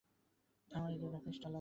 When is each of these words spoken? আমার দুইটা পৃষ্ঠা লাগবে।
আমার 0.71 0.91
দুইটা 0.93 1.19
পৃষ্ঠা 1.19 1.43
লাগবে। 1.43 1.49